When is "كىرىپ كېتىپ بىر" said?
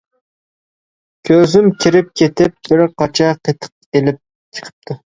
1.85-2.85